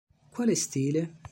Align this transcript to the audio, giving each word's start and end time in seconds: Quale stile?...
Quale 0.31 0.55
stile?... 0.55 1.19